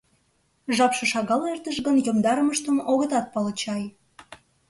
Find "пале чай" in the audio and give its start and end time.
3.33-3.83